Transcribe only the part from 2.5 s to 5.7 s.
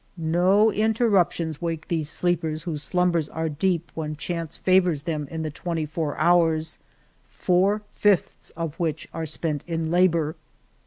whose slumbers are deep when chance favors them in the